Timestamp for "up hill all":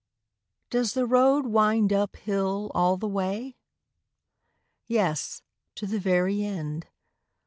1.93-2.97